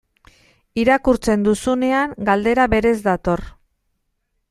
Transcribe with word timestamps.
Irakurtzen 0.83 1.45
duzunean, 1.49 2.17
galdera 2.31 2.69
berez 2.75 2.97
dator. 3.11 3.49